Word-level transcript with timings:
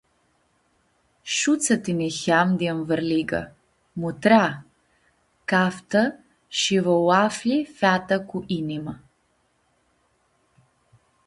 Shutsã 1.35 1.75
ti 1.83 1.91
niheam 1.99 2.47
di 2.57 2.65
ãnvãrliga, 2.73 3.41
mutrea, 3.99 4.49
caftã 5.49 6.01
shi 6.57 6.75
va 6.85 6.93
u-aflji 7.07 7.57
feata 7.77 8.15
cu 8.29 8.37
inimã. 8.59 8.93